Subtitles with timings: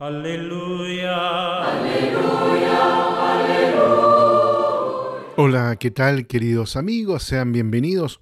[0.00, 1.62] Aleluya.
[1.62, 3.36] Aleluya.
[3.38, 3.84] Aleluya.
[5.36, 7.22] Hola, ¿qué tal queridos amigos?
[7.22, 8.20] Sean bienvenidos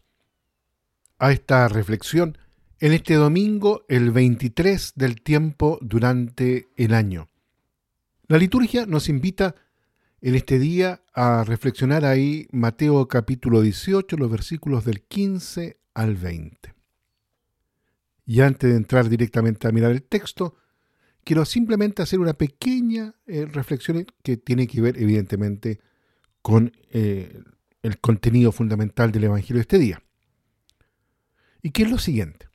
[1.18, 2.36] a esta reflexión
[2.78, 7.30] en este domingo, el 23 del tiempo durante el año.
[8.26, 9.54] La liturgia nos invita
[10.20, 16.74] en este día a reflexionar ahí Mateo capítulo 18, los versículos del 15 al 20.
[18.26, 20.56] Y antes de entrar directamente a mirar el texto,
[21.24, 25.80] quiero simplemente hacer una pequeña eh, reflexión que tiene que ver evidentemente
[26.40, 27.42] con eh,
[27.82, 30.02] el contenido fundamental del Evangelio de este día.
[31.62, 32.48] Y que es lo siguiente.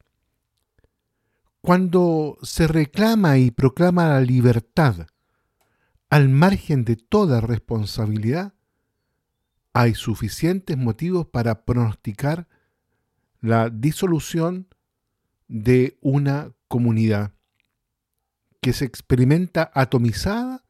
[1.62, 5.08] Cuando se reclama y proclama la libertad
[6.10, 8.54] al margen de toda responsabilidad,
[9.74, 12.48] hay suficientes motivos para pronosticar
[13.42, 14.68] la disolución
[15.48, 17.37] de una comunidad
[18.68, 20.66] que se experimenta atomizada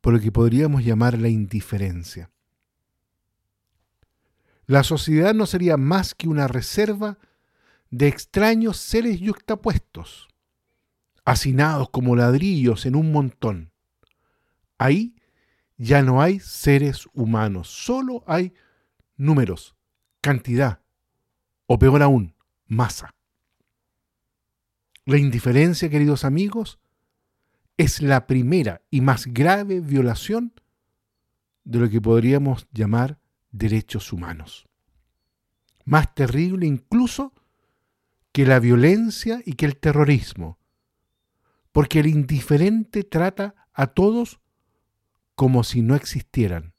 [0.00, 2.32] por lo que podríamos llamar la indiferencia.
[4.66, 7.18] La sociedad no sería más que una reserva
[7.90, 10.30] de extraños seres yuxtapuestos,
[11.24, 13.70] hacinados como ladrillos en un montón.
[14.76, 15.14] Ahí
[15.76, 18.52] ya no hay seres humanos, solo hay
[19.16, 19.76] números,
[20.20, 20.80] cantidad,
[21.66, 22.34] o peor aún,
[22.66, 23.14] masa.
[25.04, 26.80] La indiferencia, queridos amigos,
[27.76, 30.52] es la primera y más grave violación
[31.64, 33.18] de lo que podríamos llamar
[33.50, 34.68] derechos humanos.
[35.84, 37.32] Más terrible incluso
[38.32, 40.58] que la violencia y que el terrorismo,
[41.70, 44.40] porque el indiferente trata a todos
[45.34, 46.74] como si no existieran,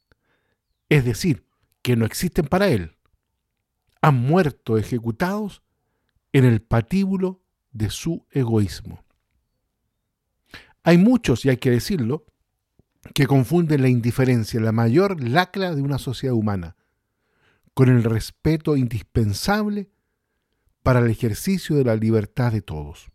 [0.90, 1.46] es decir,
[1.82, 2.98] que no existen para él.
[4.02, 5.64] Han muerto ejecutados
[6.32, 9.03] en el patíbulo de su egoísmo.
[10.84, 12.26] Hay muchos, y hay que decirlo,
[13.14, 16.76] que confunden la indiferencia, la mayor lacra de una sociedad humana,
[17.74, 19.90] con el respeto indispensable
[20.84, 23.12] para el ejercicio de la libertad de todos.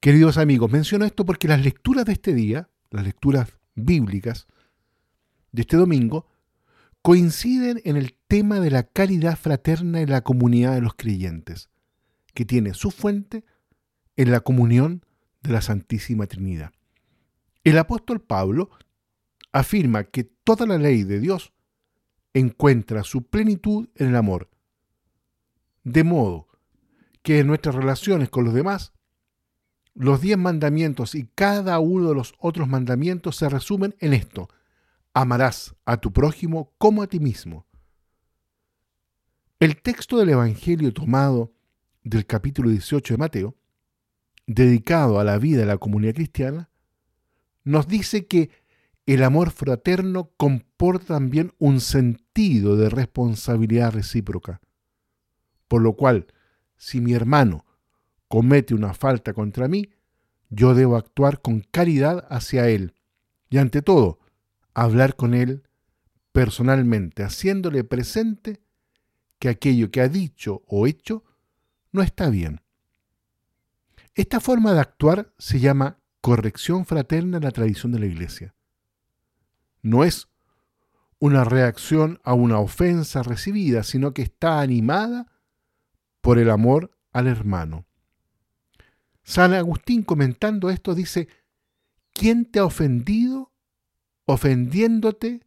[0.00, 4.46] Queridos amigos, menciono esto porque las lecturas de este día, las lecturas bíblicas
[5.52, 6.28] de este domingo,
[7.02, 11.70] coinciden en el tema de la caridad fraterna en la comunidad de los creyentes,
[12.34, 13.44] que tiene su fuente
[14.16, 15.04] en la comunión
[15.46, 16.72] de la Santísima Trinidad.
[17.64, 18.70] El apóstol Pablo
[19.52, 21.52] afirma que toda la ley de Dios
[22.34, 24.50] encuentra su plenitud en el amor,
[25.82, 26.48] de modo
[27.22, 28.92] que en nuestras relaciones con los demás,
[29.94, 34.48] los diez mandamientos y cada uno de los otros mandamientos se resumen en esto.
[35.14, 37.66] Amarás a tu prójimo como a ti mismo.
[39.58, 41.54] El texto del Evangelio tomado
[42.04, 43.56] del capítulo 18 de Mateo
[44.46, 46.70] dedicado a la vida de la comunidad cristiana,
[47.64, 48.50] nos dice que
[49.06, 54.60] el amor fraterno comporta también un sentido de responsabilidad recíproca.
[55.68, 56.26] Por lo cual,
[56.76, 57.64] si mi hermano
[58.28, 59.90] comete una falta contra mí,
[60.48, 62.94] yo debo actuar con caridad hacia él
[63.48, 64.18] y ante todo,
[64.74, 65.62] hablar con él
[66.32, 68.60] personalmente, haciéndole presente
[69.38, 71.24] que aquello que ha dicho o hecho
[71.92, 72.60] no está bien
[74.16, 78.54] esta forma de actuar se llama corrección fraterna en la tradición de la Iglesia.
[79.82, 80.28] No es
[81.18, 85.30] una reacción a una ofensa recibida, sino que está animada
[86.22, 87.86] por el amor al hermano.
[89.22, 91.28] San Agustín comentando esto dice,
[92.14, 93.52] ¿quién te ha ofendido?
[94.24, 95.46] Ofendiéndote,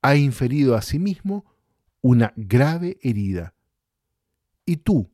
[0.00, 1.44] ha inferido a sí mismo
[2.00, 3.54] una grave herida.
[4.64, 5.12] ¿Y tú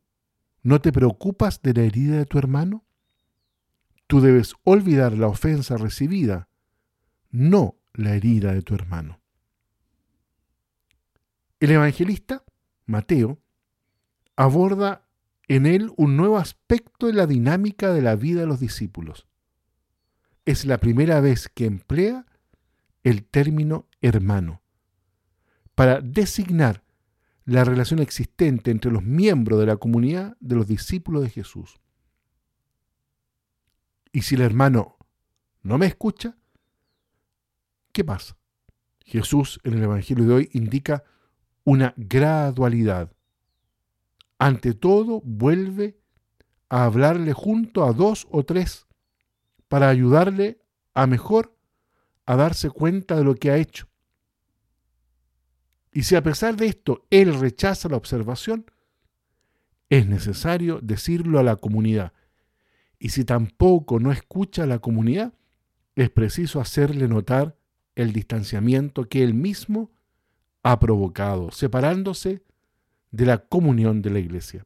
[0.62, 2.84] no te preocupas de la herida de tu hermano?
[4.12, 6.46] Tú debes olvidar la ofensa recibida,
[7.30, 9.22] no la herida de tu hermano.
[11.60, 12.44] El evangelista,
[12.84, 13.40] Mateo,
[14.36, 15.08] aborda
[15.48, 19.26] en él un nuevo aspecto de la dinámica de la vida de los discípulos.
[20.44, 22.26] Es la primera vez que emplea
[23.04, 24.60] el término hermano
[25.74, 26.84] para designar
[27.46, 31.81] la relación existente entre los miembros de la comunidad de los discípulos de Jesús.
[34.12, 34.98] Y si el hermano
[35.62, 36.36] no me escucha,
[37.92, 38.36] ¿qué pasa?
[39.04, 41.02] Jesús en el Evangelio de hoy indica
[41.64, 43.10] una gradualidad.
[44.38, 45.98] Ante todo, vuelve
[46.68, 48.86] a hablarle junto a dos o tres
[49.68, 50.60] para ayudarle
[50.94, 51.56] a mejor
[52.26, 53.88] a darse cuenta de lo que ha hecho.
[55.92, 58.66] Y si a pesar de esto él rechaza la observación,
[59.88, 62.12] es necesario decirlo a la comunidad
[63.04, 65.34] Y si tampoco no escucha a la comunidad,
[65.96, 67.56] es preciso hacerle notar
[67.96, 69.90] el distanciamiento que él mismo
[70.62, 72.44] ha provocado, separándose
[73.10, 74.64] de la comunión de la iglesia.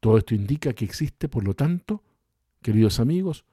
[0.00, 2.02] Todo esto indica que existe, por lo tanto,
[2.62, 3.44] queridos amigos,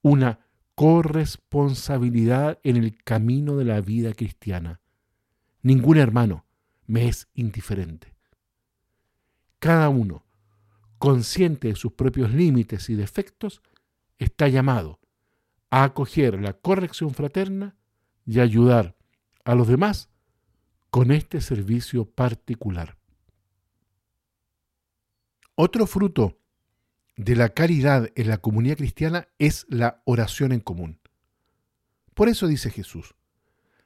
[0.00, 0.38] una
[0.74, 4.80] corresponsabilidad en el camino de la vida cristiana.
[5.60, 6.46] Ningún hermano
[6.86, 8.14] me es indiferente.
[9.58, 10.24] Cada uno,
[11.02, 13.60] consciente de sus propios límites y defectos,
[14.20, 15.00] está llamado
[15.68, 17.74] a acoger la corrección fraterna
[18.24, 18.94] y ayudar
[19.44, 20.10] a los demás
[20.90, 22.98] con este servicio particular.
[25.56, 26.38] Otro fruto
[27.16, 31.00] de la caridad en la comunidad cristiana es la oración en común.
[32.14, 33.16] Por eso dice Jesús,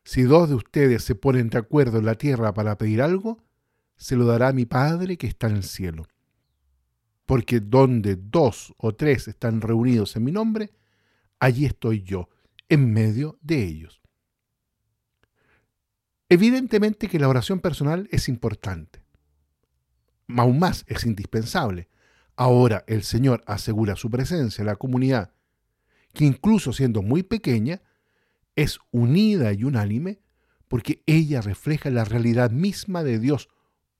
[0.05, 3.43] si dos de ustedes se ponen de acuerdo en la tierra para pedir algo,
[3.97, 6.07] se lo dará mi Padre que está en el cielo.
[7.27, 10.73] Porque donde dos o tres están reunidos en mi nombre,
[11.41, 12.29] allí estoy yo,
[12.69, 14.01] en medio de ellos.
[16.29, 19.03] Evidentemente que la oración personal es importante.
[20.29, 21.89] Aún más es indispensable.
[22.35, 25.33] Ahora el Señor asegura su presencia en la comunidad,
[26.13, 27.83] que incluso siendo muy pequeña,
[28.57, 30.21] es unida y unánime
[30.69, 33.49] porque ella refleja la realidad misma de Dios,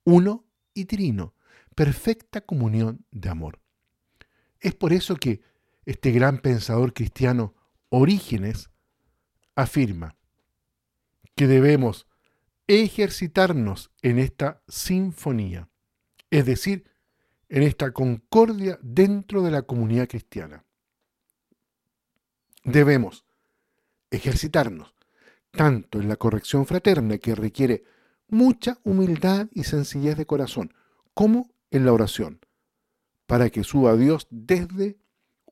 [0.03, 1.33] uno y trino,
[1.77, 3.61] perfecta comunión de amor.
[4.59, 5.41] Es por eso que
[5.85, 7.53] este gran pensador cristiano
[7.89, 8.71] Orígenes
[9.53, 10.17] afirma
[11.35, 12.07] que debemos
[12.65, 15.69] ejercitarnos en esta sinfonía,
[16.31, 16.89] es decir,
[17.47, 20.65] en esta concordia dentro de la comunidad cristiana.
[22.63, 23.23] Debemos
[24.09, 24.95] ejercitarnos
[25.51, 27.83] tanto en la corrección fraterna que requiere
[28.29, 30.73] mucha humildad y sencillez de corazón,
[31.13, 32.39] como en la oración,
[33.25, 34.97] para que suba a Dios desde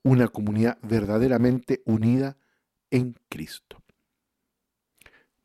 [0.04, 2.38] una comunidad verdaderamente unida
[2.92, 3.82] en Cristo.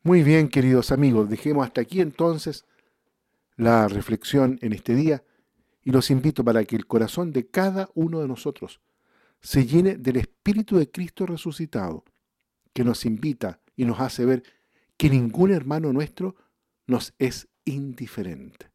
[0.03, 2.65] Muy bien, queridos amigos, dejemos hasta aquí entonces
[3.55, 5.23] la reflexión en este día
[5.83, 8.81] y los invito para que el corazón de cada uno de nosotros
[9.41, 12.03] se llene del Espíritu de Cristo resucitado,
[12.73, 14.43] que nos invita y nos hace ver
[14.97, 16.35] que ningún hermano nuestro
[16.85, 18.70] nos es indiferente.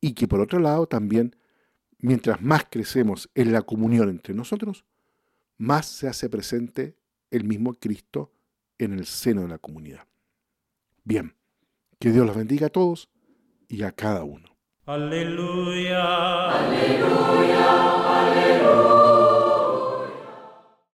[0.00, 1.36] Y que por otro lado también,
[1.98, 4.84] mientras más crecemos en la comunión entre nosotros,
[5.58, 6.96] más se hace presente
[7.30, 8.32] el mismo Cristo
[8.78, 10.06] en el seno de la comunidad.
[11.04, 11.34] Bien,
[11.98, 13.08] que Dios los bendiga a todos
[13.68, 14.56] y a cada uno.
[14.86, 16.50] Aleluya.
[16.50, 18.30] Aleluya.
[18.30, 19.25] Aleluya.